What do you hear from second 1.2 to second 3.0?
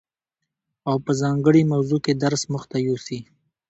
ځانګړي موضوع کي درس مخته